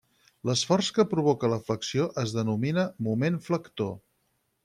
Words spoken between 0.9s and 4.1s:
que provoca la flexió es denomina moment flector.